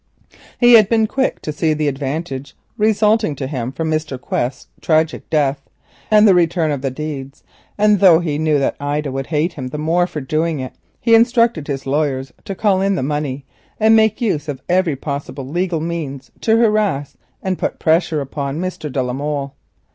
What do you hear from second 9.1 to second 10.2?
would hate him the more for